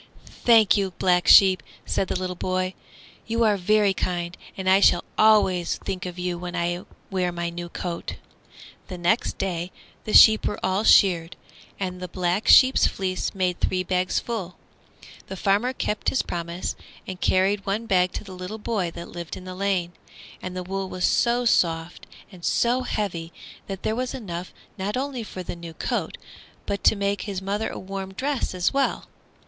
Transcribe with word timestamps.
"Thank 0.43 0.75
you, 0.77 0.93
Black 0.97 1.27
Sheep," 1.27 1.61
said 1.85 2.07
the 2.07 2.17
little 2.19 2.35
boy; 2.35 2.73
"you 3.27 3.43
are 3.43 3.55
very 3.55 3.93
kind, 3.93 4.35
and 4.57 4.67
I 4.67 4.79
shall 4.79 5.03
always 5.15 5.77
think 5.77 6.07
of 6.07 6.17
you 6.17 6.39
when 6.39 6.55
I 6.55 6.85
wear 7.11 7.31
my 7.31 7.51
new 7.51 7.69
coat." 7.69 8.15
The 8.87 8.97
next 8.97 9.37
day 9.37 9.71
the 10.05 10.13
sheep 10.13 10.47
were 10.47 10.59
all 10.65 10.83
sheared, 10.83 11.35
and 11.79 11.99
the 12.01 12.07
Black 12.07 12.47
Sheep's 12.47 12.87
fleece 12.87 13.35
made 13.35 13.59
three 13.59 13.83
big 13.83 14.07
bagsful. 14.07 14.55
The 15.27 15.37
farmer 15.37 15.71
kept 15.71 16.09
his 16.09 16.23
promise 16.23 16.75
and 17.05 17.21
carried 17.21 17.67
one 17.67 17.85
bag 17.85 18.11
to 18.13 18.23
the 18.23 18.33
little 18.33 18.57
boy 18.57 18.89
that 18.95 19.07
lived 19.09 19.37
in 19.37 19.45
the 19.45 19.53
lane, 19.53 19.91
and 20.41 20.57
the 20.57 20.63
wool 20.63 20.89
was 20.89 21.05
so 21.05 21.45
soft 21.45 22.07
and 22.31 22.43
so 22.43 22.81
heavy 22.81 23.31
that 23.67 23.83
there 23.83 23.95
was 23.95 24.15
enough 24.15 24.51
not 24.79 24.97
only 24.97 25.21
for 25.21 25.43
the 25.43 25.55
new 25.55 25.75
coat, 25.75 26.17
but 26.65 26.83
to 26.85 26.95
make 26.95 27.21
his 27.21 27.39
mother 27.39 27.69
a 27.69 27.77
warm 27.77 28.15
dress 28.15 28.55
as 28.55 28.73
well. 28.73 29.05